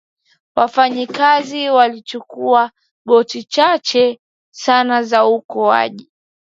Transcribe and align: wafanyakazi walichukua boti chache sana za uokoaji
wafanyakazi 0.55 1.69
walichukua 1.69 2.71
boti 3.05 3.43
chache 3.43 4.19
sana 4.53 5.03
za 5.03 5.25
uokoaji 5.25 6.11